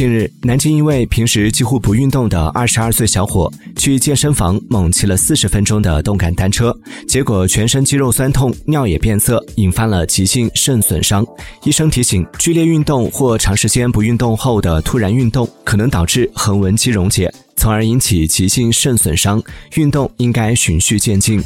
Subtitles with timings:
[0.00, 6.74] 近日南京一位平时几乎不运动的二十二岁小伙去健身房猛骑了四十分钟的动感单车
[7.06, 11.22] 结果全身肌肉酸痛尿也变色引发了急性肾损伤。
[11.64, 19.42] 医生提醒剧烈运动或长时间不运动后的突然运动可能导致横纹肌溶解从而引起急性肾损伤
[19.74, 21.44] 运动应该循序渐进。